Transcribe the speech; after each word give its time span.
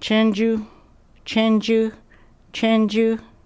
Chenju, 0.00 0.66
Chenju, 1.24 1.92
Chenju. 2.52 3.26